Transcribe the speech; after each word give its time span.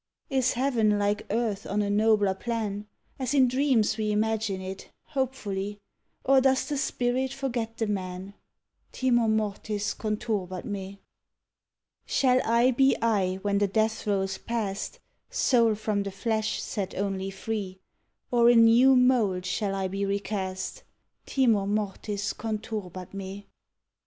_Is 0.35 0.53
heaven 0.53 0.97
like 0.97 1.27
earth 1.29 1.67
on 1.67 1.83
a 1.83 1.89
nobler 1.91 2.33
plan, 2.33 2.87
As 3.19 3.35
in 3.35 3.47
dreams 3.47 3.97
we 3.97 4.11
image 4.11 4.49
it, 4.49 4.89
hopefully, 5.03 5.77
Or 6.23 6.41
does 6.41 6.67
the 6.67 6.75
Spirit 6.77 7.31
forget 7.31 7.77
the 7.77 7.85
Man? 7.85 8.33
Timor 8.91 9.27
mortis 9.27 9.93
conturbat 9.93 10.65
me. 10.65 11.01
Shall 12.07 12.41
I 12.43 12.71
be 12.71 12.95
I 12.99 13.35
when 13.43 13.59
the 13.59 13.67
death 13.67 14.01
throe's 14.01 14.39
past, 14.39 14.99
Soul 15.29 15.75
from 15.75 16.01
the 16.01 16.09
flesh 16.09 16.59
set 16.63 16.95
only 16.95 17.29
free, 17.29 17.77
Or 18.31 18.49
in 18.49 18.63
new 18.65 18.95
mould 18.95 19.45
shall 19.45 19.75
I 19.75 19.87
be 19.87 20.03
recast? 20.03 20.81
_Timor 21.27 21.67
mortis 21.67 22.33
conturbat 22.33 23.13
me. 23.13 23.45